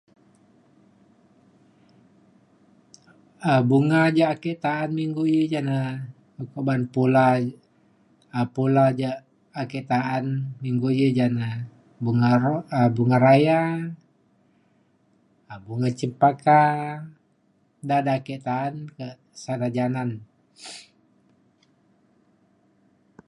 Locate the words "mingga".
10.63-10.89